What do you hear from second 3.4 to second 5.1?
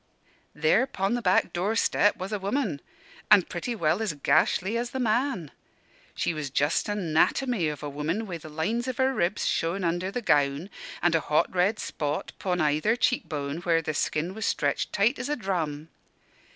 pretty well as gashly as the